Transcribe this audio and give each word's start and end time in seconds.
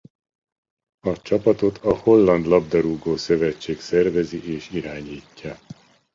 A 0.99 1.21
csapatot 1.21 1.77
a 1.77 1.97
Holland 1.97 2.45
labdarúgó-szövetség 2.45 3.79
szervezi 3.79 4.53
és 4.53 4.69
irányítja. 4.69 5.57